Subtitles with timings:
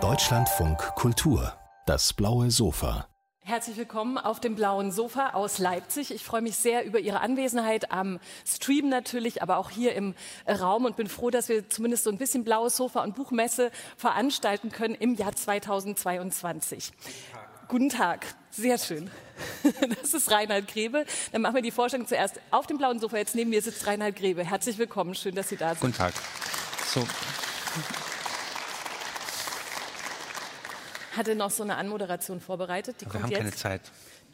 [0.00, 1.52] Deutschlandfunk Kultur,
[1.86, 3.06] das blaue Sofa.
[3.38, 6.12] Herzlich willkommen auf dem blauen Sofa aus Leipzig.
[6.12, 10.16] Ich freue mich sehr über Ihre Anwesenheit am Stream natürlich, aber auch hier im
[10.48, 14.72] Raum und bin froh, dass wir zumindest so ein bisschen blaues Sofa und Buchmesse veranstalten
[14.72, 16.90] können im Jahr 2022.
[17.68, 18.26] Guten Tag.
[18.50, 19.08] Sehr schön.
[20.00, 21.06] Das ist Reinhard Grebe.
[21.30, 23.18] Dann machen wir die Vorstellung zuerst auf dem blauen Sofa.
[23.18, 24.42] Jetzt neben mir sitzt Reinhard Grebe.
[24.44, 25.14] Herzlich willkommen.
[25.14, 25.80] Schön, dass Sie da sind.
[25.80, 26.14] Guten Tag.
[26.92, 27.06] So.
[31.16, 33.00] Hatte noch so eine Anmoderation vorbereitet.
[33.00, 33.38] Die wir haben jetzt.
[33.38, 33.82] keine Zeit.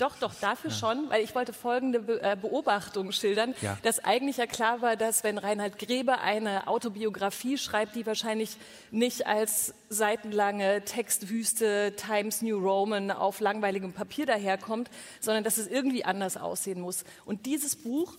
[0.01, 0.77] Doch, doch, dafür ja.
[0.77, 3.77] schon, weil ich wollte folgende äh, Beobachtung schildern, ja.
[3.83, 8.57] dass eigentlich ja klar war, dass wenn Reinhard Grebe eine Autobiografie schreibt, die wahrscheinlich
[8.91, 14.89] nicht als seitenlange Textwüste Times New Roman auf langweiligem Papier daherkommt,
[15.21, 17.05] sondern dass es irgendwie anders aussehen muss.
[17.27, 18.17] Und dieses Buch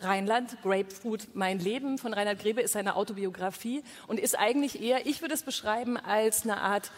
[0.00, 5.22] Rheinland, Grapefruit, mein Leben von Reinhard Grebe ist eine Autobiografie und ist eigentlich eher, ich
[5.22, 6.90] würde es beschreiben als eine Art,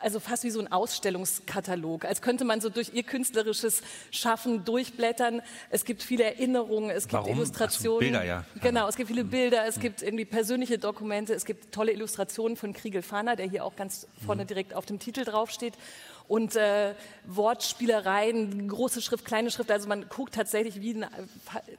[0.00, 5.42] also fast wie so ein Ausstellungskatalog, als könnte man so durch ihr künstlerisches Schaffen durchblättern.
[5.70, 7.36] Es gibt viele Erinnerungen, es gibt Warum?
[7.36, 8.00] Illustrationen.
[8.00, 8.44] Bilder, ja.
[8.60, 12.72] Genau, es gibt viele Bilder, es gibt irgendwie persönliche Dokumente, es gibt tolle Illustrationen von
[12.72, 14.48] Kriegel Fahner, der hier auch ganz vorne mhm.
[14.48, 15.74] direkt auf dem Titel draufsteht
[16.30, 16.94] und äh,
[17.26, 19.68] Wortspielereien, große Schrift, kleine Schrift.
[19.68, 21.06] Also man guckt tatsächlich wie, ein,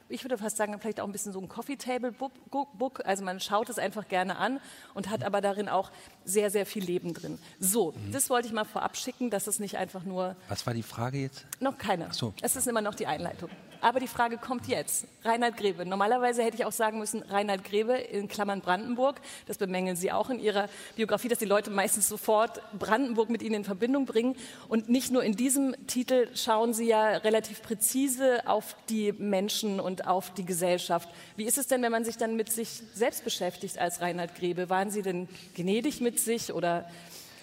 [0.10, 3.02] ich würde fast sagen, vielleicht auch ein bisschen so ein Coffee Table Book.
[3.06, 4.60] Also man schaut es einfach gerne an
[4.94, 5.90] und hat aber darin auch
[6.26, 7.40] sehr, sehr viel Leben drin.
[7.64, 8.12] So, mhm.
[8.12, 10.36] das wollte ich mal vorab schicken, dass es nicht einfach nur.
[10.50, 11.46] Was war die Frage jetzt?
[11.60, 12.08] Noch keine.
[12.10, 12.34] Ach so.
[12.42, 13.52] Es ist immer noch die Einleitung.
[13.82, 15.06] Aber die Frage kommt jetzt.
[15.24, 15.86] Reinhard Grebe.
[15.86, 19.22] Normalerweise hätte ich auch sagen müssen, Reinhard Grebe in Klammern Brandenburg.
[19.46, 23.56] Das bemängeln Sie auch in Ihrer Biografie, dass die Leute meistens sofort Brandenburg mit Ihnen
[23.56, 24.36] in Verbindung bringen.
[24.68, 30.08] Und nicht nur in diesem Titel schauen Sie ja relativ präzise auf die Menschen und
[30.08, 31.10] auf die Gesellschaft.
[31.36, 34.70] Wie ist es denn, wenn man sich dann mit sich selbst beschäftigt als Reinhard Grebe?
[34.70, 36.88] Waren Sie denn gnädig mit sich oder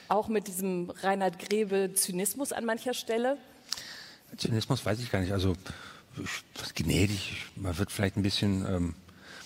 [0.09, 3.37] auch mit diesem Reinhard Grebe Zynismus an mancher Stelle?
[4.37, 5.33] Zynismus weiß ich gar nicht.
[5.33, 5.55] Also
[6.57, 8.95] was gnädig, man wird vielleicht ein bisschen, ähm,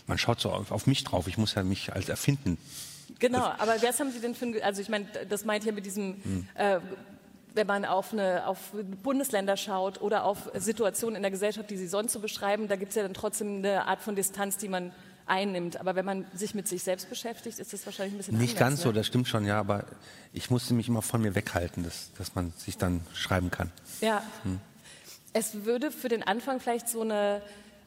[0.06, 2.58] man schaut so auf, auf, mich drauf, ich muss ja mich als erfinden.
[3.18, 5.86] Genau, aber was haben Sie denn für ein, also ich meine, das meint ja mit
[5.86, 6.48] diesem, hm.
[6.54, 6.80] äh,
[7.54, 8.58] wenn man auf, eine, auf
[9.02, 12.90] Bundesländer schaut oder auf Situationen in der Gesellschaft, die Sie sonst so beschreiben, da gibt
[12.90, 14.92] es ja dann trotzdem eine Art von Distanz, die man
[15.26, 15.78] einnimmt.
[15.78, 18.58] Aber wenn man sich mit sich selbst beschäftigt, ist das wahrscheinlich ein bisschen Nicht anders,
[18.58, 18.84] ganz ne?
[18.84, 19.84] so, das stimmt schon, ja, aber
[20.32, 23.70] ich musste mich immer von mir weghalten, dass, dass man sich dann schreiben kann.
[24.00, 24.22] Ja.
[24.42, 24.60] Hm.
[25.32, 27.40] Es würde für den Anfang vielleicht so eine,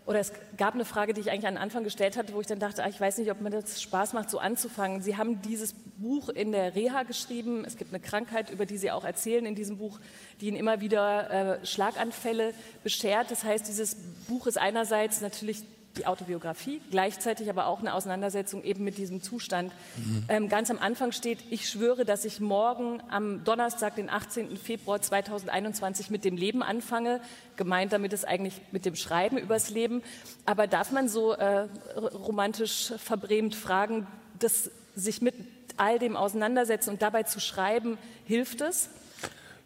[0.06, 2.48] oder es gab eine Frage, die ich eigentlich an den Anfang gestellt hatte, wo ich
[2.48, 5.02] dann dachte, ach, ich weiß nicht, ob mir das Spaß macht, so anzufangen.
[5.02, 7.66] Sie haben dieses Buch in der Reha geschrieben.
[7.66, 10.00] Es gibt eine Krankheit, über die Sie auch erzählen in diesem Buch,
[10.42, 12.54] die Ihnen immer wieder äh, Schlaganfälle
[12.84, 13.32] beschert.
[13.32, 13.96] Das heißt, dieses
[14.28, 15.64] Buch ist einerseits natürlich
[15.98, 19.72] die Autobiografie, gleichzeitig aber auch eine Auseinandersetzung eben mit diesem Zustand.
[19.98, 20.26] Mhm.
[20.30, 24.58] Ähm, ganz am Anfang steht, ich schwöre, dass ich morgen am Donnerstag, den 18.
[24.58, 27.22] Februar 2021 mit dem Leben anfange.
[27.56, 30.02] Gemeint damit ist eigentlich mit dem Schreiben übers Leben.
[30.46, 34.08] Aber darf man so äh, romantisch verbrämt fragen,
[34.40, 35.36] dass sich mit
[35.78, 38.90] all dem auseinandersetzen und dabei zu schreiben, hilft es?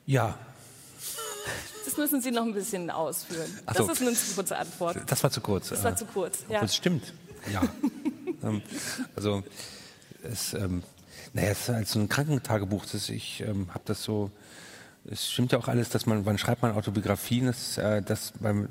[0.05, 0.37] Ja,
[1.89, 3.51] das müssen Sie noch ein bisschen ausführen.
[3.65, 3.91] Ach das so.
[3.91, 4.97] ist eine kurze Antwort.
[5.07, 5.69] Das war zu kurz.
[5.69, 6.61] Das war zu kurz, ja.
[6.61, 7.13] Das stimmt,
[7.51, 7.63] ja.
[8.43, 8.61] ähm,
[9.15, 9.43] also,
[10.23, 10.83] es, ähm,
[11.33, 12.85] naja, es ist halt so ein Krankentagebuch.
[12.85, 14.29] Das, ich ähm, habe das so,
[15.05, 18.69] es stimmt ja auch alles, dass man, wann schreibt man Autobiografien, das, äh, das, weil,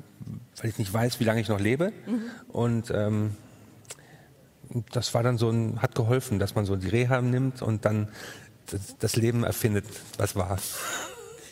[0.57, 1.91] weil, ich nicht weiß, wie lange ich noch lebe.
[2.05, 2.21] Mhm.
[2.47, 3.35] Und ähm,
[4.91, 8.07] das war dann so ein, hat geholfen, dass man so die Reha nimmt und dann
[8.67, 9.85] das, das Leben erfindet,
[10.17, 10.57] was war.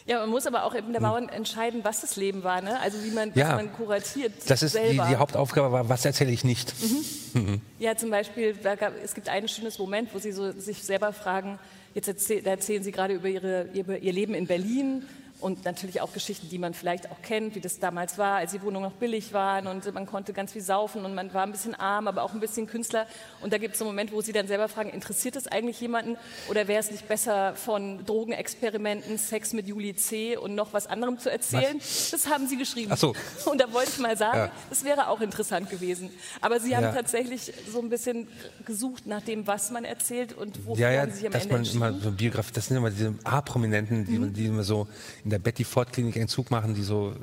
[0.07, 2.79] Ja, man muss aber auch eben der Bauern entscheiden, was das Leben war, ne?
[2.79, 4.31] Also wie man, ja, man kuratiert.
[4.47, 6.73] Das ist die, die, Hauptaufgabe, war, was erzähle ich nicht.
[6.81, 7.41] Mhm.
[7.41, 7.61] Mhm.
[7.77, 11.59] Ja, zum Beispiel, gab, es gibt ein schönes Moment, wo Sie so sich selber fragen,
[11.93, 15.03] jetzt erzähl, erzählen Sie gerade über, ihre, über Ihr Leben in Berlin
[15.39, 18.61] und natürlich auch Geschichten, die man vielleicht auch kennt, wie das damals war, als die
[18.61, 21.75] Wohnungen noch billig waren und man konnte ganz viel saufen und man war ein bisschen
[21.75, 23.05] arm, aber auch ein bisschen Künstler.
[23.41, 26.17] Und da gibt es einen Moment, wo Sie dann selber fragen, interessiert es eigentlich jemanden
[26.49, 30.37] oder wäre es nicht besser von Drogenexperimenten, Sex mit Juli C.
[30.37, 31.77] und noch was anderem zu erzählen?
[31.77, 32.11] Was?
[32.11, 32.91] Das haben Sie geschrieben.
[32.93, 33.13] Ach so.
[33.45, 34.51] Und da wollte ich mal sagen, ja.
[34.69, 36.09] das wäre auch interessant gewesen.
[36.41, 36.91] Aber Sie haben ja.
[36.91, 38.27] tatsächlich so ein bisschen
[38.65, 41.55] gesucht nach dem, was man erzählt und wofür ja, ja, Sie sich am dass Ende
[41.55, 44.33] man immer so Biografie, das sind immer diese A-Prominenten, die, mhm.
[44.33, 44.87] die immer so
[45.27, 47.13] in der Betty Ford Klinik einen Zug machen, die so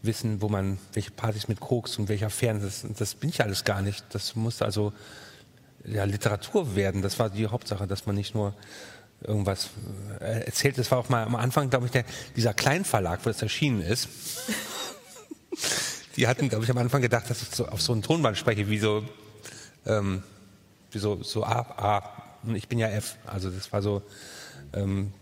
[0.00, 3.64] wissen, wo man, welche Partys mit Koks und welche Affären, das, das bin ich alles
[3.64, 4.02] gar nicht.
[4.14, 4.94] Das muss also
[5.84, 7.02] ja, Literatur werden.
[7.02, 8.54] Das war die Hauptsache, dass man nicht nur
[9.20, 9.68] irgendwas
[10.20, 10.78] äh, erzählt.
[10.78, 14.08] Das war auch mal am Anfang, glaube ich, der, dieser Kleinverlag, wo das erschienen ist.
[16.16, 18.70] Die hatten, glaube ich, am Anfang gedacht, dass ich so auf so einen Tonband spreche,
[18.70, 19.04] wie so,
[19.84, 20.22] ähm,
[20.92, 23.18] wie so, so A, A, Und ich bin ja F.
[23.26, 24.00] Also das war so
[24.72, 25.12] ähm,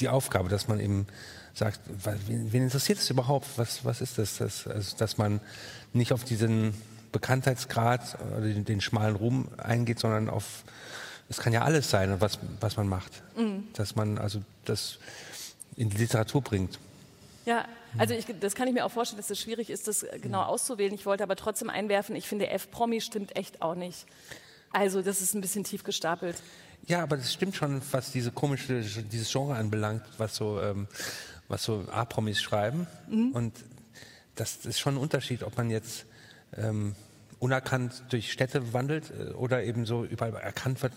[0.00, 1.06] die Aufgabe, dass man eben
[1.54, 3.46] sagt, wen, wen interessiert es überhaupt?
[3.56, 4.38] Was, was ist das?
[4.38, 5.40] das also, dass man
[5.92, 6.74] nicht auf diesen
[7.12, 10.64] Bekanntheitsgrad oder den, den schmalen Ruhm eingeht, sondern auf,
[11.28, 13.22] es kann ja alles sein, was, was man macht.
[13.36, 13.68] Mhm.
[13.74, 14.98] Dass man also das
[15.76, 16.78] in die Literatur bringt.
[17.46, 17.66] Ja,
[17.98, 20.94] also ich, das kann ich mir auch vorstellen, dass es schwierig ist, das genau auszuwählen.
[20.94, 24.06] Ich wollte aber trotzdem einwerfen, ich finde F-Promi stimmt echt auch nicht.
[24.72, 26.36] Also das ist ein bisschen tief gestapelt.
[26.86, 30.86] Ja, aber das stimmt schon, was diese komische, dieses Genre anbelangt, was so, ähm,
[31.48, 32.86] was so A-Promis schreiben.
[33.08, 33.32] Mhm.
[33.32, 33.54] Und
[34.34, 36.06] das ist schon ein Unterschied, ob man jetzt
[36.56, 36.94] ähm,
[37.38, 40.92] unerkannt durch Städte wandelt äh, oder eben so überall erkannt wird,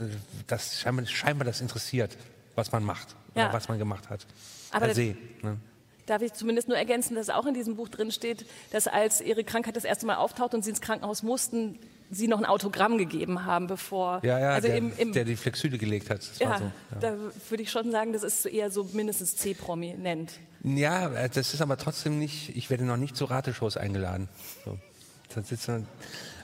[0.47, 2.17] dass scheinbar, scheinbar das interessiert,
[2.55, 3.45] was man macht ja.
[3.45, 4.25] oder was man gemacht hat.
[4.71, 5.15] Aber se.
[5.41, 5.57] Ne?
[6.05, 9.43] Darf ich zumindest nur ergänzen, dass auch in diesem Buch drin steht, dass als ihre
[9.43, 13.45] Krankheit das erste Mal auftaucht und sie ins Krankenhaus mussten, sie noch ein Autogramm gegeben
[13.45, 14.21] haben, bevor.
[14.23, 16.21] Ja, ja, also der, im, im, der die Flexüle gelegt hat.
[16.39, 17.17] Ja, so, ja, da
[17.49, 20.33] würde ich schon sagen, das ist eher so mindestens C-Prominent.
[20.63, 24.29] Ja, äh, das ist aber trotzdem nicht, ich werde noch nicht zu Rateshows eingeladen.
[24.65, 24.77] So.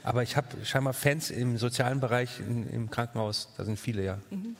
[0.02, 4.18] Aber ich habe scheinbar Fans im sozialen Bereich in, im Krankenhaus, da sind viele, ja.
[4.30, 4.56] Mhm.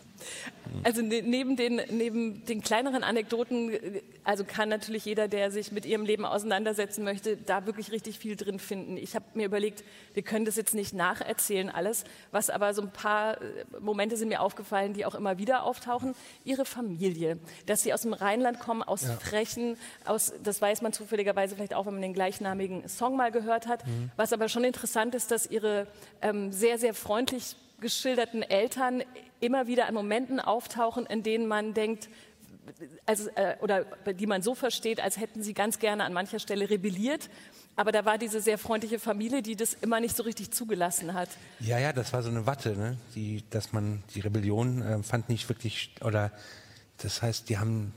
[0.83, 3.71] Also ne, neben den, neben den kleineren Anekdoten,
[4.25, 8.37] also kann natürlich jeder, der sich mit ihrem Leben auseinandersetzen möchte, da wirklich richtig viel
[8.37, 8.97] drin finden.
[8.97, 9.85] Ich habe mir überlegt,
[10.15, 14.29] wir können das jetzt nicht nacherzählen alles, was aber so ein paar äh, Momente sind
[14.29, 16.15] mir aufgefallen, die auch immer wieder auftauchen.
[16.45, 19.17] Ihre Familie, dass sie aus dem Rheinland kommen, aus ja.
[19.17, 23.67] Frechen, aus, das weiß man zufälligerweise vielleicht auch, wenn man den gleichnamigen Song mal gehört
[23.67, 23.87] hat.
[23.87, 24.11] Mhm.
[24.17, 25.87] Was aber schon interessant ist, dass ihre
[26.23, 29.03] ähm, sehr, sehr freundlich geschilderten Eltern
[29.41, 32.09] immer wieder an Momenten auftauchen, in denen man denkt,
[33.07, 36.71] also, äh, oder die man so versteht, als hätten sie ganz gerne an mancher Stelle
[36.71, 37.29] rebelliert.
[37.77, 41.29] Aber da war diese sehr freundliche Familie, die das immer nicht so richtig zugelassen hat.
[41.61, 42.97] Ja, ja, das war so eine Watte, ne?
[43.15, 46.31] die, dass man die Rebellion äh, fand nicht wirklich, oder
[46.99, 47.93] das heißt, die haben,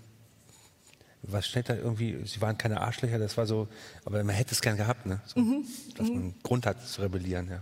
[1.21, 3.67] was steht da irgendwie, sie waren keine Arschlöcher, das war so,
[4.03, 5.21] aber man hätte es gern gehabt, ne?
[5.25, 5.65] So, mhm.
[5.95, 7.61] dass man Grund hat zu rebellieren, ja.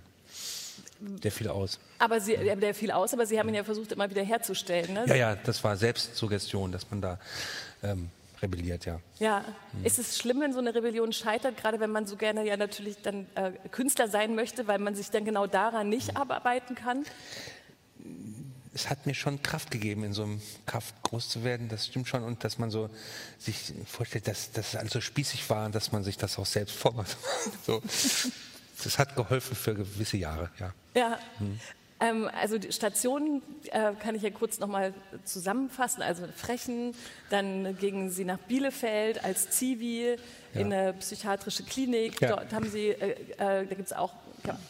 [1.00, 1.80] Der fiel aus.
[2.00, 4.94] Aber Sie, der fiel aus, aber Sie haben ihn ja versucht, immer wieder herzustellen.
[4.94, 5.06] Ne?
[5.08, 7.20] Ja, ja, das war Selbstsuggestion, dass man da
[7.84, 8.10] ähm,
[8.42, 9.00] rebelliert, ja.
[9.20, 9.86] Ja, hm.
[9.86, 13.02] ist es schlimm, wenn so eine Rebellion scheitert, gerade wenn man so gerne ja natürlich
[13.02, 16.18] dann äh, Künstler sein möchte, weil man sich dann genau daran nicht hm.
[16.18, 17.06] abarbeiten kann?
[18.76, 21.70] es hat mir schon Kraft gegeben, in so einem Kaff groß zu werden.
[21.70, 22.24] Das stimmt schon.
[22.24, 22.90] Und dass man so
[23.40, 26.76] sich vorstellt, dass, es alles so spießig war und dass man sich das auch selbst
[26.76, 27.16] vormacht.
[27.66, 27.82] so
[28.84, 30.74] das hat geholfen für gewisse Jahre, ja.
[30.96, 31.20] Ja.
[31.38, 31.60] Hm.
[32.00, 33.42] Ähm, also die Stationen
[33.72, 34.94] äh, kann ich ja kurz nochmal
[35.24, 36.02] zusammenfassen.
[36.02, 36.94] Also Frechen,
[37.30, 40.18] dann gingen Sie nach Bielefeld als Zivi
[40.54, 40.60] ja.
[40.60, 42.20] in eine psychiatrische Klinik.
[42.20, 42.36] Ja.
[42.36, 44.14] Dort haben Sie, äh, äh, da gibt es auch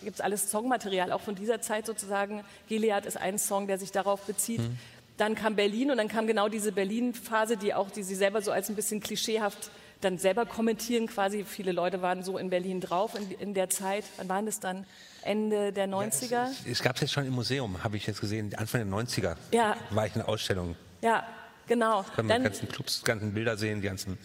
[0.04, 2.46] gibt's alles Songmaterial, auch von dieser Zeit sozusagen.
[2.70, 4.60] Gilead ist ein Song, der sich darauf bezieht.
[4.60, 4.78] Hm.
[5.18, 8.52] Dann kam Berlin und dann kam genau diese Berlin-Phase, die auch, die Sie selber so
[8.52, 9.70] als ein bisschen klischeehaft
[10.02, 11.44] dann selber kommentieren quasi.
[11.44, 14.06] Viele Leute waren so in Berlin drauf in, in der Zeit.
[14.18, 14.86] Wann waren das dann?
[15.24, 16.30] Ende der 90er?
[16.30, 18.54] Ja, es, es gab es jetzt schon im Museum, habe ich jetzt gesehen.
[18.56, 19.76] Anfang der 90er ja.
[19.90, 20.76] war ich in der Ausstellung.
[21.02, 21.26] Ja,
[21.68, 22.04] genau.
[22.16, 24.20] Kann man die ganzen Clubs, die ganzen Bilder sehen, die ganzen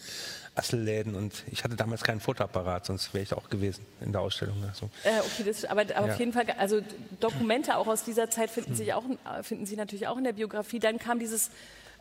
[0.55, 4.63] Asselläden und ich hatte damals keinen Fotoapparat, sonst wäre ich auch gewesen in der Ausstellung.
[4.67, 4.91] Also.
[5.05, 6.13] Äh, okay, das, aber, aber ja.
[6.13, 6.81] auf jeden Fall, also
[7.21, 8.77] Dokumente auch aus dieser Zeit finden, hm.
[8.77, 9.05] sich auch,
[9.43, 10.81] finden Sie natürlich auch in der Biografie.
[10.81, 11.51] Dann kam dieses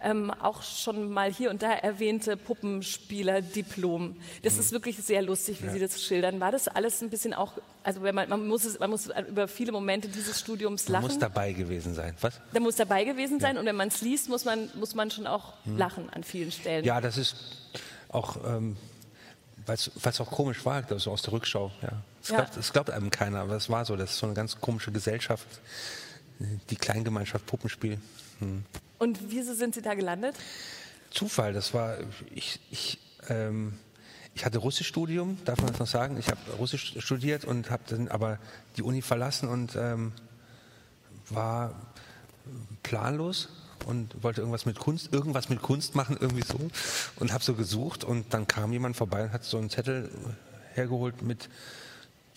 [0.01, 4.15] ähm, auch schon mal hier und da erwähnte Puppenspieler-Diplom.
[4.44, 4.60] Das mhm.
[4.60, 5.74] ist wirklich sehr lustig, wie ja.
[5.74, 6.39] Sie das schildern.
[6.39, 7.53] War das alles ein bisschen auch,
[7.84, 11.03] also wenn man, man, muss es, man muss über viele Momente dieses Studiums lachen.
[11.03, 12.15] Man muss dabei gewesen sein.
[12.22, 12.39] Was?
[12.53, 13.60] Da muss dabei gewesen sein ja.
[13.60, 15.77] und wenn man es liest, muss man, muss man schon auch mhm.
[15.77, 16.86] lachen an vielen Stellen.
[16.86, 17.36] Ja, das ist
[18.10, 18.77] auch, ähm,
[19.65, 21.72] weil es auch komisch war, also aus der Rückschau.
[21.82, 21.89] Ja.
[22.22, 22.38] Es, ja.
[22.38, 23.96] Glaubt, es glaubt einem keiner, aber es war so.
[23.96, 25.48] Das ist so eine ganz komische Gesellschaft,
[26.70, 28.00] die Kleingemeinschaft Puppenspiel.
[28.39, 28.63] Hm.
[29.00, 30.36] Und wieso sind Sie da gelandet?
[31.10, 31.98] Zufall, das war,
[32.36, 33.74] ich, ich, ähm,
[34.36, 36.18] ich hatte Russischstudium, darf man das noch sagen?
[36.20, 38.38] Ich habe Russisch studiert und habe dann aber
[38.77, 40.12] die Uni verlassen und ähm,
[41.29, 41.74] war
[42.84, 43.50] planlos
[43.86, 46.60] und wollte irgendwas mit Kunst, irgendwas mit Kunst machen, irgendwie so
[47.15, 50.10] und habe so gesucht und dann kam jemand vorbei und hat so einen Zettel
[50.74, 51.50] hergeholt mit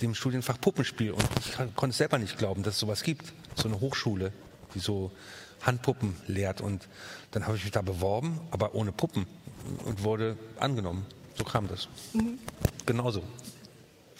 [0.00, 3.68] dem Studienfach Puppenspiel und ich konnte es selber nicht glauben, dass es sowas gibt, so
[3.68, 4.32] eine Hochschule,
[4.74, 5.12] die so
[5.62, 6.60] Handpuppen lehrt.
[6.60, 6.88] Und
[7.30, 9.26] dann habe ich mich da beworben, aber ohne Puppen
[9.84, 11.06] und wurde angenommen.
[11.34, 11.88] So kam das.
[12.12, 12.38] Mhm.
[12.86, 13.22] Genauso.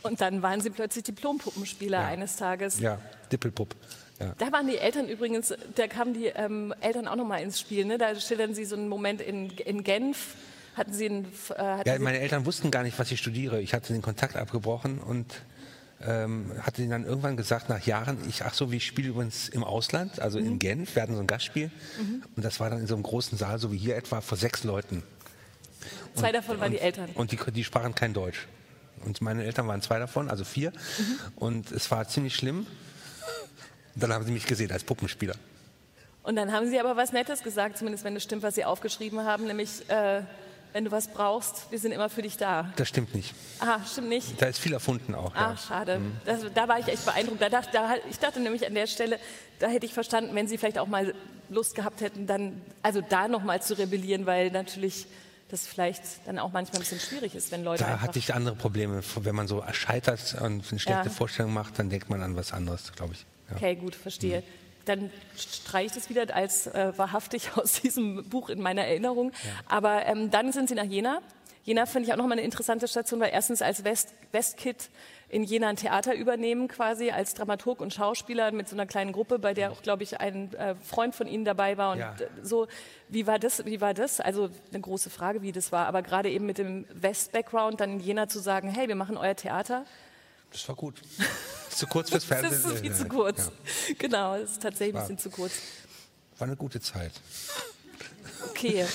[0.03, 2.07] Und dann waren Sie plötzlich Diplompuppenspieler ja.
[2.07, 2.81] eines Tages.
[2.81, 2.99] Ja,
[3.31, 3.75] Dippelpupp.
[4.19, 4.35] Ja.
[4.39, 7.85] Da waren die Eltern übrigens, da kamen die ähm, Eltern auch nochmal ins Spiel.
[7.85, 7.99] Ne?
[7.99, 10.35] Da schildern Sie so einen Moment in, in Genf.
[10.77, 13.61] Hatten Sie einen, äh, hatten ja, meine Eltern wussten gar nicht, was ich studiere.
[13.61, 15.43] Ich hatte den Kontakt abgebrochen und
[16.07, 20.21] ähm, hatte dann irgendwann gesagt, nach Jahren, ich, ach so, wir spielen übrigens im Ausland,
[20.21, 21.71] also in Genf, wir hatten so ein Gastspiel.
[22.37, 24.65] Und das war dann in so einem großen Saal, so wie hier etwa, vor sechs
[24.65, 25.03] Leuten.
[26.15, 27.11] Zwei davon waren die Eltern.
[27.15, 28.47] Und die, die sprachen kein Deutsch.
[29.05, 30.71] Und meine Eltern waren zwei davon, also vier.
[30.71, 31.19] Mhm.
[31.37, 32.67] Und es war ziemlich schlimm.
[33.95, 35.35] Dann haben sie mich gesehen als Puppenspieler.
[36.23, 39.25] Und dann haben Sie aber was Nettes gesagt, zumindest wenn es stimmt, was Sie aufgeschrieben
[39.25, 40.23] haben, nämlich, äh,
[40.73, 42.73] wenn du was brauchst, wir sind immer für dich da.
[42.77, 43.35] Das stimmt nicht.
[43.61, 44.41] Aha, stimmt nicht.
[44.41, 45.35] Da ist viel erfunden auch.
[45.35, 45.57] Ah, ja.
[45.57, 46.01] schade.
[46.25, 47.41] Das, da war ich echt beeindruckt.
[47.43, 49.19] Da dachte, da, ich dachte nämlich an der Stelle,
[49.59, 51.15] da hätte ich verstanden, wenn Sie vielleicht auch mal
[51.51, 55.07] Lust gehabt hätten, dann, also da nochmal zu rebellieren, weil natürlich
[55.51, 58.57] das vielleicht dann auch manchmal ein bisschen schwierig ist, wenn Leute Da hatte ich andere
[58.57, 59.03] Probleme.
[59.17, 61.11] Wenn man so scheitert und eine schlechte Ja.
[61.11, 63.27] Vorstellung macht, dann denkt man an was anderes, glaube ich.
[63.51, 63.57] Ja.
[63.57, 64.43] Okay, gut, verstehe.
[64.85, 69.33] Dann streiche ich das wieder als äh, wahrhaftig aus diesem Buch in meiner Erinnerung.
[69.69, 71.21] Aber ähm, dann sind Sie nach Jena.
[71.65, 74.91] Jena finde ich auch nochmal eine interessante Station, weil erstens als West Westkid
[75.29, 79.39] in Jena ein Theater übernehmen, quasi als Dramaturg und Schauspieler mit so einer kleinen Gruppe,
[79.39, 81.93] bei der auch, glaube ich, ein äh, Freund von Ihnen dabei war.
[81.93, 82.15] Und Ja.
[82.19, 82.67] äh, so,
[83.09, 83.65] wie war das?
[83.65, 84.21] Wie war das?
[84.21, 85.87] Also eine große Frage, wie das war.
[85.87, 89.37] Aber gerade eben mit dem West-Background dann in Jena zu sagen, hey, wir machen euer
[89.37, 89.85] Theater.
[90.53, 91.01] Das war gut.
[91.71, 92.63] zu kurz fürs Fernsehen.
[92.63, 93.39] Das ist viel Äh, zu kurz.
[93.89, 93.95] Ja.
[93.99, 95.53] Genau, das ist tatsächlich ein War- bisschen zu kurz.
[96.39, 97.13] War eine gute Zeit.
[98.51, 98.87] Okay.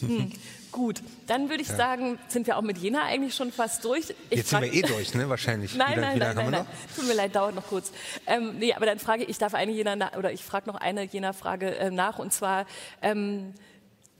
[0.00, 0.32] Hm.
[0.70, 4.10] Gut, dann würde ich sagen, sind wir auch mit Jena eigentlich schon fast durch.
[4.30, 5.28] Ich Jetzt sind wir eh durch, ne?
[5.28, 5.74] Wahrscheinlich.
[5.74, 6.66] Nein, Wie lange- nein, wie nein, nein?
[6.94, 7.90] Tut mir leid, dauert noch kurz.
[8.26, 10.76] Ähm, nee, aber dann frage ich, ich darf eine Jena, na- oder ich frage noch
[10.76, 12.66] eine Jena-Frage äh, nach und zwar,
[13.02, 13.54] ähm,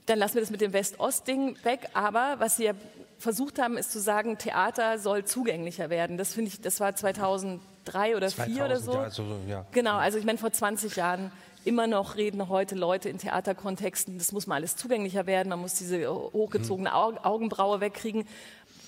[0.07, 2.73] dann lassen wir das mit dem West-Ost-Ding weg, aber was Sie ja
[3.19, 6.17] versucht haben, ist zu sagen, Theater soll zugänglicher werden.
[6.17, 8.93] Das finde ich, das war 2003 oder 2004 oder 2000, so.
[8.93, 9.65] ja, also, ja.
[9.71, 11.31] Genau, also ich meine, vor 20 Jahren
[11.65, 15.73] immer noch reden heute Leute in Theaterkontexten, das muss mal alles zugänglicher werden, man muss
[15.75, 18.25] diese hochgezogene Au- Augenbraue wegkriegen.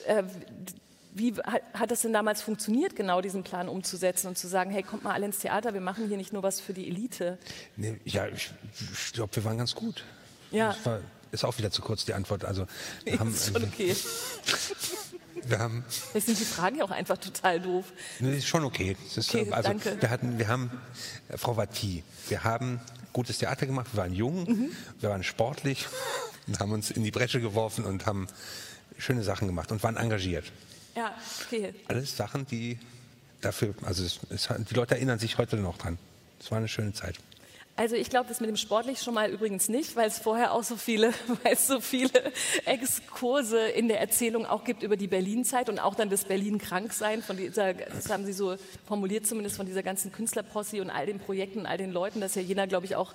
[0.07, 0.23] Äh,
[1.13, 4.81] wie hat, hat das denn damals funktioniert, genau diesen Plan umzusetzen und zu sagen, hey,
[4.81, 7.38] kommt mal alle ins Theater, wir machen hier nicht nur was für die Elite?
[7.75, 10.05] Nee, ja, ich, ich glaube, wir waren ganz gut.
[10.51, 10.73] Ja.
[11.31, 12.45] Ist auch wieder zu kurz die Antwort.
[12.45, 12.67] Also
[13.05, 13.95] wir haben, ist schon okay.
[15.43, 17.85] wir haben Jetzt sind die Fragen ja auch einfach total doof.
[18.19, 18.97] Nee, ist schon okay.
[19.15, 20.01] Ist, Okay, also, danke.
[20.01, 20.71] Wir, hatten, wir haben,
[21.29, 22.79] äh, Frau Vati, wir haben
[23.13, 24.71] gutes Theater gemacht, wir waren jung, Mhm.
[25.00, 25.88] wir waren sportlich
[26.47, 28.27] und haben uns in die Bresche geworfen und haben
[28.97, 30.51] schöne Sachen gemacht und waren engagiert.
[30.95, 31.73] Ja, okay.
[31.88, 32.77] Alles Sachen, die
[33.39, 35.97] dafür, also es, es, die Leute erinnern sich heute noch dran.
[36.39, 37.15] Es war eine schöne Zeit.
[37.77, 40.63] Also ich glaube, das mit dem sportlich schon mal übrigens nicht, weil es vorher auch
[40.63, 41.13] so viele,
[41.43, 42.11] weil es so viele
[42.65, 47.37] Exkurse in der Erzählung auch gibt über die Berlin-Zeit und auch dann das Berlin-Kranksein von
[47.37, 51.65] dieser, das haben Sie so formuliert zumindest von dieser ganzen Künstlerposse und all den Projekten
[51.65, 53.13] all den Leuten, dass ja Jena, glaube ich, auch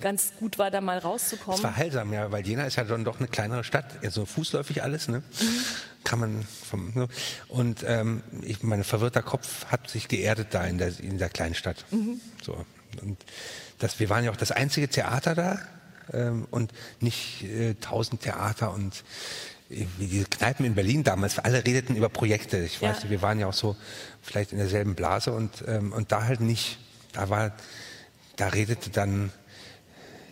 [0.00, 1.62] ganz gut war, da mal Es rauszukommen.
[1.62, 5.08] war heilsam, ja, weil Jena ist ja dann doch eine kleinere Stadt, so fußläufig alles,
[5.08, 5.22] ne?
[6.02, 7.08] Kann man vom, ne?
[7.48, 11.54] Und ähm, ich, mein verwirrter Kopf hat sich geerdet da in der, in der kleinen
[11.54, 11.84] Stadt.
[12.42, 12.64] So.
[13.00, 13.18] Und
[13.78, 15.58] das, wir waren ja auch das einzige Theater da
[16.12, 19.04] ähm, und nicht äh, tausend Theater und
[19.70, 22.58] äh, wie diese Kneipen in Berlin damals, alle redeten über Projekte.
[22.58, 23.10] Ich weiß, Ja.
[23.10, 23.76] wir waren ja auch so
[24.22, 26.78] vielleicht in derselben Blase und, ähm, und da halt nicht.
[27.12, 27.52] Da war,
[28.36, 29.32] da redete dann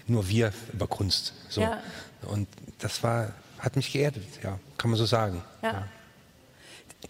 [0.06, 1.32] nur wir über Kunst.
[1.48, 1.60] So.
[1.60, 1.80] Ja.
[2.22, 5.42] Und das war, hat mich geerdet, ja, kann man so sagen.
[5.62, 5.86] Ja.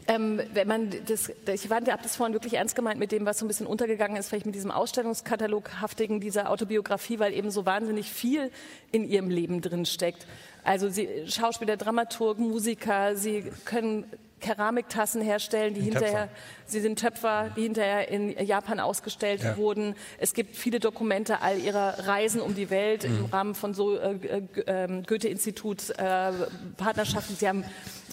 [0.09, 3.45] Ähm, wenn man das, ich habe das vorhin wirklich ernst gemeint mit dem, was so
[3.45, 8.51] ein bisschen untergegangen ist, vielleicht mit diesem Ausstellungskataloghaftigen dieser Autobiografie, weil eben so wahnsinnig viel
[8.91, 10.27] in ihrem Leben drin steckt.
[10.65, 14.05] Also sie Schauspieler, Dramaturg, Musiker, sie können
[14.41, 16.29] Keramiktassen herstellen, die hinterher,
[16.67, 19.57] sie sind Töpfer, die hinterher in Japan ausgestellt Ja.
[19.57, 19.95] wurden.
[20.19, 23.19] Es gibt viele Dokumente all ihrer Reisen um die Welt Mhm.
[23.19, 26.33] im Rahmen von so äh, äh, ähm, Goethe-Institut äh,
[26.77, 27.37] Partnerschaften.
[27.37, 27.65] Sie haben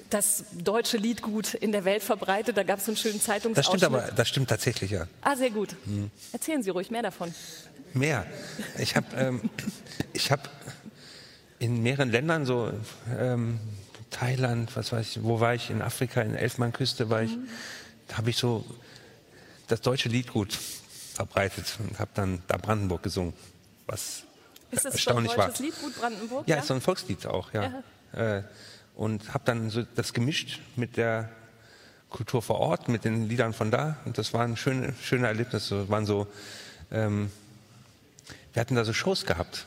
[0.10, 2.58] das deutsche Liedgut in der Welt verbreitet.
[2.58, 3.82] Da gab es einen schönen Das Zeitungsausschnitt.
[3.82, 5.08] stimmt aber, das stimmt tatsächlich, ja.
[5.22, 5.76] Ah, sehr gut.
[5.86, 6.10] Mhm.
[6.32, 7.34] Erzählen Sie ruhig mehr davon.
[7.94, 8.26] Mehr.
[8.78, 9.50] Ich habe ähm,
[10.14, 10.50] ich hab
[11.60, 12.72] in mehreren Ländern so
[13.18, 13.60] ähm,
[14.10, 15.70] Thailand, was weiß ich, wo war ich?
[15.70, 17.38] In Afrika, in der Elfmannsküste war ich.
[18.08, 18.66] Da habe ich so
[19.68, 20.58] das deutsche Liedgut
[21.14, 23.34] verbreitet und habe dann da Brandenburg gesungen,
[23.86, 24.24] was
[24.72, 25.48] Ist das so ein erstaunlich war.
[25.48, 26.48] deutsches Lied, Gut Brandenburg?
[26.48, 27.84] Ja, ist so ein Volkslied auch, ja.
[28.14, 28.44] Äh,
[29.00, 31.30] und habe dann so das gemischt mit der
[32.10, 33.96] Kultur vor Ort, mit den Liedern von da.
[34.04, 35.88] Und das waren schöne, schöne Erlebnisse.
[35.88, 36.28] waren so,
[36.92, 37.32] ähm,
[38.52, 39.66] wir hatten da so Shows gehabt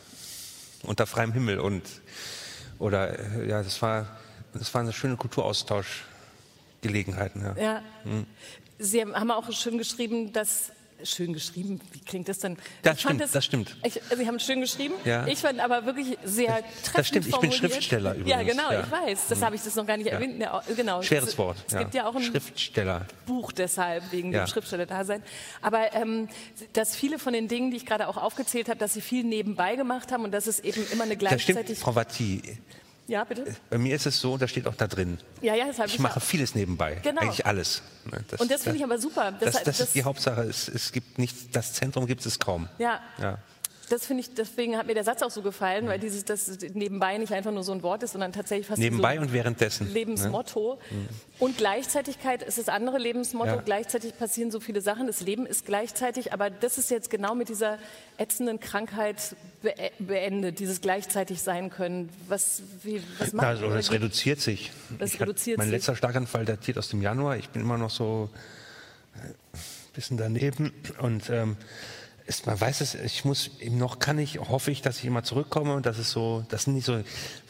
[0.83, 1.83] unter freiem Himmel und
[2.79, 4.07] oder äh, ja, das war,
[4.53, 7.41] das waren so schöne Kulturaustauschgelegenheiten.
[7.41, 7.57] Ja.
[7.57, 7.83] Ja.
[8.79, 10.73] Sie haben auch schön geschrieben, dass
[11.05, 11.81] schön geschrieben.
[11.93, 12.57] Wie klingt das denn?
[12.83, 13.77] Das stimmt, es, das stimmt.
[13.85, 14.95] Ich, Sie haben es schön geschrieben.
[15.05, 15.27] Ja.
[15.27, 17.61] Ich fand aber wirklich sehr treffend Das stimmt, ich formuliert.
[17.61, 18.31] bin Schriftsteller übrigens.
[18.31, 18.81] Ja, genau, ja.
[18.81, 19.29] ich weiß.
[19.29, 20.15] Das habe ich das noch gar nicht Ja.
[20.15, 20.43] erwähnt.
[20.77, 21.03] Genau.
[21.03, 21.57] Schweres es, Wort.
[21.67, 23.07] Es gibt ja auch ein Schriftsteller.
[23.27, 25.23] Buch deshalb, wegen dem Schriftsteller-Dasein.
[25.61, 26.29] Aber ähm,
[26.73, 29.77] dass viele von den Dingen, die ich gerade auch aufgezählt habe, dass sie viel nebenbei
[29.77, 31.79] gemacht haben und dass es eben immer eine Das stimmt, gleichzeitig...
[31.79, 32.59] Frau Vatti.
[33.09, 33.45] Ja, bitte?
[33.69, 35.19] Bei mir ist es so, da steht auch da drin.
[35.41, 36.23] Ja, ja, das habe Ich ich mache auch.
[36.23, 37.01] vieles nebenbei.
[37.03, 37.21] Genau.
[37.21, 37.83] Eigentlich alles.
[38.05, 39.33] Ne, Das, Und das finde ich aber super.
[39.33, 40.43] Das, Das- das, ist die Hauptsache.
[40.43, 42.69] Es, es gibt nichts, das Zentrum gibt es kaum.
[42.79, 43.01] Ja.
[43.21, 43.39] Ja.
[43.93, 47.19] Das finde ich, deswegen hat mir der Satz auch so gefallen, weil dieses, das nebenbei
[47.19, 49.89] nicht einfach nur so ein Wort ist, sondern tatsächlich fast Nebenbei so und währenddessen.
[49.89, 49.93] ne?
[49.93, 50.79] Lebensmotto.
[51.39, 53.51] Und Gleichzeitigkeit ist das andere Lebensmotto.
[53.57, 53.57] Ja.
[53.61, 55.07] Gleichzeitig passieren so viele Sachen.
[55.07, 57.79] Das Leben ist gleichzeitig, aber das ist jetzt genau mit dieser
[58.17, 62.09] ätzenden Krankheit be beendet, dieses gleichzeitig sein können.
[62.29, 64.73] Was, wie, was macht Also, es oder- reduziert sich.
[64.99, 65.75] Das reduziert mein sich.
[65.77, 67.37] letzter Schlaganfall datiert aus dem Januar.
[67.37, 68.31] Ich bin immer noch so
[69.15, 69.35] ein
[69.93, 70.73] bisschen daneben.
[70.99, 71.59] Und ähm,
[72.33, 75.23] es, man weiß es, ich muss eben noch, kann ich, hoffe ich, dass ich immer
[75.23, 77.01] zurückkomme und dass es so, das sind nicht so,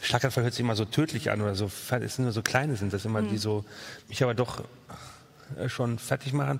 [0.01, 1.65] Schlaganfall hört sich immer so tödlich an oder so,
[2.01, 3.29] es sind nur so kleine sind das immer, Mhm.
[3.29, 3.65] die so,
[4.09, 4.63] mich aber doch
[5.57, 6.59] äh, schon fertig machen.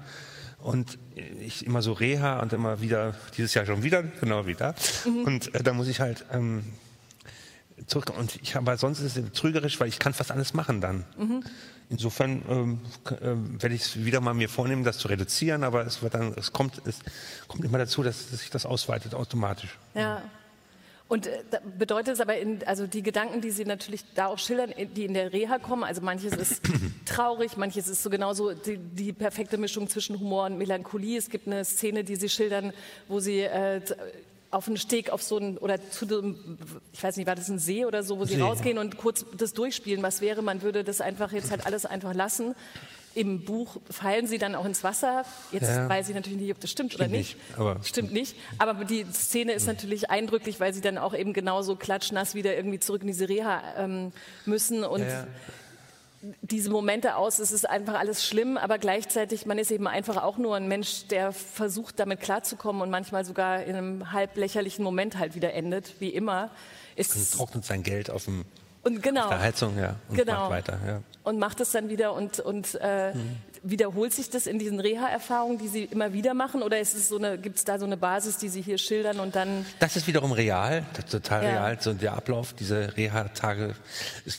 [0.59, 0.97] Und
[1.41, 4.75] ich immer so Reha und immer wieder, dieses Jahr schon wieder, genau wieder.
[5.05, 5.23] Mhm.
[5.25, 6.63] Und äh, da muss ich halt ähm,
[7.87, 8.11] zurück.
[8.17, 11.05] Und ich aber sonst ist es trügerisch, weil ich kann fast alles machen dann.
[11.17, 11.43] Mhm.
[11.89, 12.79] Insofern ähm,
[13.21, 16.33] ähm, werde ich es wieder mal mir vornehmen, das zu reduzieren, aber es wird dann,
[16.35, 16.99] es kommt, es
[17.47, 19.77] kommt immer dazu, dass, dass sich das ausweitet automatisch.
[19.93, 20.21] Ja.
[21.09, 21.43] Und äh,
[21.77, 25.13] bedeutet es aber, in, also die Gedanken, die Sie natürlich da auch schildern, die in
[25.13, 26.61] der Reha kommen, also manches ist
[27.05, 31.17] traurig, manches ist so genauso die, die perfekte Mischung zwischen Humor und Melancholie.
[31.17, 32.73] Es gibt eine Szene, die Sie schildern,
[33.07, 33.81] wo Sie äh,
[34.53, 36.57] auf einen Steg auf so einen, oder zu dem,
[36.93, 38.41] ich weiß nicht, war das ein See oder so, wo Sie See.
[38.41, 42.13] rausgehen und kurz das durchspielen, was wäre, man würde das einfach jetzt halt alles einfach
[42.13, 42.55] lassen.
[43.15, 45.23] Im Buch fallen sie dann auch ins Wasser.
[45.51, 45.87] Jetzt Ja.
[45.87, 47.37] weiß ich natürlich nicht, ob das stimmt, oder Stimmt nicht.
[47.37, 48.35] nicht, aber- Stimmt nicht.
[48.57, 52.79] Aber die Szene ist natürlich eindrücklich, weil sie dann auch eben genauso klatschnass wieder irgendwie
[52.79, 54.11] zurück in diese Reha ähm,
[54.45, 54.83] müssen.
[54.83, 55.27] Und Ja.
[56.41, 60.37] Diese Momente aus, es ist einfach alles schlimm, aber gleichzeitig, man ist eben einfach auch
[60.37, 65.17] nur ein Mensch, der versucht, damit klarzukommen und manchmal sogar in einem halb lächerlichen Moment
[65.17, 66.43] halt wieder endet, wie immer.
[66.95, 68.45] Und Ist, trocknet sein Geld auf, dem,
[68.83, 69.23] und genau.
[69.23, 70.33] auf der Heizung, ja, und Genau.
[70.33, 70.79] macht weiter.
[70.87, 71.01] Ja.
[71.23, 73.11] und macht es dann wieder und, und äh,
[73.63, 77.17] wiederholt sich das in diesen Reha-Erfahrungen, die Sie immer wieder machen oder ist es so
[77.17, 80.05] eine, gibt es da so eine Basis, die Sie hier schildern und dann Das ist
[80.05, 81.49] wiederum real, total Ja.
[81.49, 81.77] real.
[81.81, 83.75] So der Ablauf, diese Reha-Tage,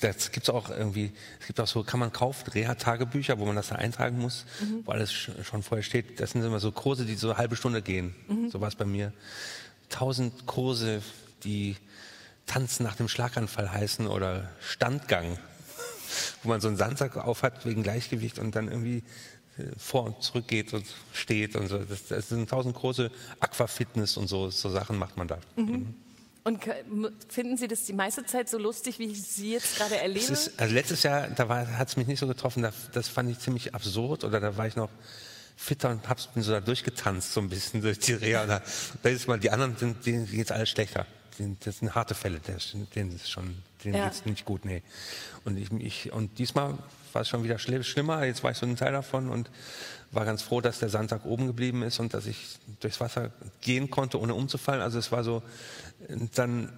[0.03, 3.69] das gibt's auch irgendwie, es gibt auch so, kann man kaufen, Reha-Tagebücher, wo man das
[3.69, 4.83] da eintragen muss, Mhm.
[4.85, 6.21] wo alles sch- schon vorher steht.
[6.21, 8.15] Das sind immer so Kurse, die so eine halbe Stunde gehen.
[8.29, 8.51] Mhm.
[8.51, 9.13] So war es bei mir.
[9.89, 11.03] Tausend Kurse,
[11.45, 11.77] die
[12.47, 15.39] Tanzen nach dem Schlaganfall heißen oder Standgang,
[16.43, 19.03] wo man so einen Sandsack aufhat wegen Gleichgewicht und dann irgendwie
[19.59, 21.79] äh, vor und zurück geht und steht und so.
[21.79, 25.39] Das, das sind tausend große Aquafitness und so, so Sachen macht man da.
[25.57, 29.77] und k- m- finden Sie das die meiste Zeit so lustig, wie ich Sie jetzt
[29.77, 30.21] gerade erlebe?
[30.33, 33.39] Ist, also letztes Jahr, da hat es mich nicht so getroffen, da, das fand ich
[33.39, 34.91] ziemlich absurd oder da war ich noch
[35.57, 38.43] fitter und hab's, bin so da durchgetanzt so ein bisschen durch die Reha.
[38.43, 38.63] Und Da,
[39.05, 41.07] da ist mal, die anderen, sind, denen geht's alles schlechter.
[41.65, 44.05] Das sind harte Fälle, das- denen ist schon, denen Ja.
[44.09, 44.83] geht's nicht gut, nee.
[45.45, 46.79] Und ich, ich und diesmal
[47.13, 49.51] war es schon wieder schli- schlimmer, jetzt war ich so ein Teil davon und
[50.13, 53.91] war ganz froh, dass der Sandsack oben geblieben ist und dass ich durchs Wasser gehen
[53.91, 54.81] konnte, ohne umzufallen.
[54.83, 55.43] Also es war so,
[56.35, 56.73] dann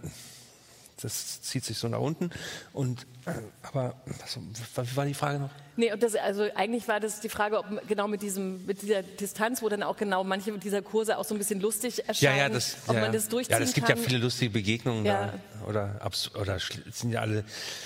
[1.02, 2.30] das zieht sich so nach unten.
[2.72, 3.32] Und, äh,
[3.62, 4.38] aber was,
[4.74, 5.50] was war die Frage noch?
[5.76, 9.02] Nee, und das, also eigentlich war das die Frage, ob genau mit diesem, mit dieser
[9.02, 12.56] Distanz, wo dann auch genau manche dieser Kurse auch so ein bisschen lustig erscheinen,
[12.86, 13.98] ob ja, man das durchziehen Ja, es gibt kann.
[13.98, 15.26] ja viele lustige Begegnungen Ja.
[15.26, 15.66] da.
[15.68, 16.00] Oder,
[16.40, 16.58] oder
[16.90, 17.44] sind ja alle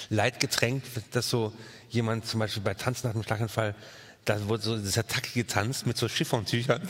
[0.08, 1.52] leidgetränkt, dass so
[1.88, 3.74] jemand zum Beispiel bei Tanzen nach dem Schlaganfall,
[4.24, 6.82] da wurde so dieser Tacke getanzt mit so Chiffontüchern.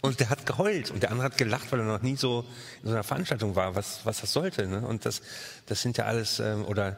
[0.00, 2.44] Und der hat geheult und der andere hat gelacht, weil er noch nie so
[2.82, 4.66] in so einer Veranstaltung war, was, was das sollte.
[4.66, 4.86] Ne?
[4.86, 5.22] Und das,
[5.66, 6.96] das sind ja alles, ähm, oder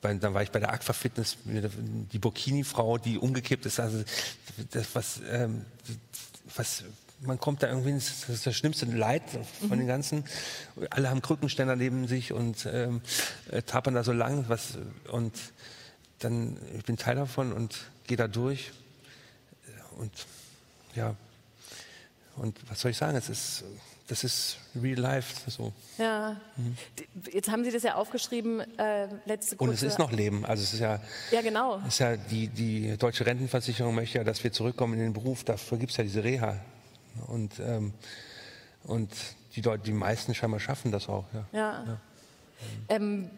[0.00, 3.80] bei, dann war ich bei der Aqua Fitness, die Burkini-Frau, die umgekippt ist.
[3.80, 4.04] Also
[4.70, 5.64] das, was, ähm,
[6.54, 6.84] was,
[7.22, 9.22] man kommt da irgendwie, ins- das ist das schlimmste Leid
[9.66, 10.24] von den ganzen.
[10.90, 13.00] Alle haben Krückenständer neben sich und ähm,
[13.50, 14.44] äh, tapern da so lang.
[14.48, 14.78] Was,
[15.10, 15.34] und
[16.20, 18.70] dann, ich bin Teil davon und gehe da durch.
[19.96, 20.12] Und
[20.94, 21.16] ja,
[22.38, 23.16] und was soll ich sagen?
[23.16, 23.64] Es ist,
[24.06, 25.50] das ist real life.
[25.50, 25.72] So.
[25.98, 26.36] Ja.
[26.98, 29.86] D- Jetzt haben Sie das ja aufgeschrieben, äh, letzte Und kurze...
[29.86, 30.44] es ist noch Leben.
[30.46, 31.78] Also es ist ja, Ja, genau.
[31.86, 35.44] ist ja die, die deutsche Rentenversicherung möchte ja, dass wir zurückkommen in den Beruf.
[35.44, 36.58] Dafür gibt es ja diese Reha.
[37.26, 37.92] Und, ähm,
[38.84, 39.10] und
[39.56, 41.24] die, Leute, die meisten scheinbar schaffen das auch.
[41.34, 41.46] Ja.
[41.52, 42.00] Ja.
[42.88, 43.30] Ähm,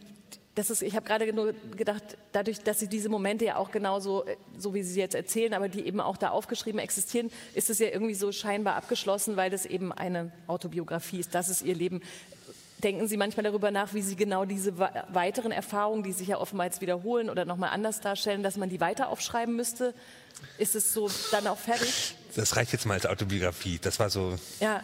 [0.55, 4.25] das ist, ich habe gerade nur gedacht, dadurch, dass Sie diese Momente ja auch genauso,
[4.25, 7.71] äh, so wie Sie sie jetzt erzählen, aber die eben auch da aufgeschrieben existieren, ist
[7.71, 11.35] es ja irgendwie so scheinbar abgeschlossen, weil das eben eine Autobiografie ist.
[11.35, 12.03] Das ist Ihr Leben.
[12.83, 16.81] Denken Sie manchmal darüber nach, wie Sie genau diese weiteren Erfahrungen, die sich ja oftmals
[16.81, 19.95] wiederholen oder nochmal anders darstellen, dass man die weiter aufschreiben müsste?
[20.59, 22.17] Ist es so dann auch fertig?
[22.35, 23.79] Das reicht jetzt mal als Autobiografie.
[23.81, 24.37] Das war so.
[24.61, 24.83] Ja.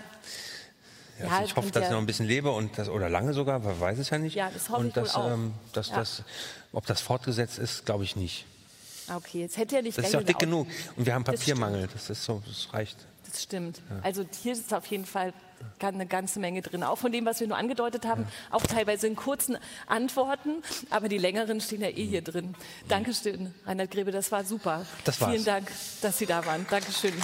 [1.20, 3.58] Ja, also ich hoffe, dass ich noch ein bisschen lebe und das, oder lange sogar,
[3.58, 4.34] man weiß es ja nicht.
[4.34, 5.30] Ja, das hoffe und ich das, wohl auch.
[5.32, 5.96] Ähm, dass Ja.
[5.96, 6.22] das,
[6.72, 8.44] ob das fortgesetzt ist, glaube ich nicht.
[9.14, 10.66] Okay, jetzt hätte ja nicht Das ist ja auch dick genug.
[10.96, 11.24] Und wir haben.
[11.24, 11.88] Papiermangel.
[11.92, 12.96] Das ist so, das reicht.
[13.30, 13.80] Das stimmt.
[14.02, 15.32] Also hier ist auf jeden Fall
[15.80, 16.82] eine ganze Menge drin.
[16.82, 21.18] Auch von dem, was wir nur angedeutet haben, auch teilweise in kurzen Antworten, aber die
[21.18, 22.54] längeren stehen ja eh hier drin.
[22.88, 24.84] Dankeschön, Reinhard Grebe, das war super.
[25.04, 25.30] Das war's.
[25.32, 25.70] Vielen Dank,
[26.02, 26.66] dass Sie da waren.
[26.68, 27.14] Dankeschön.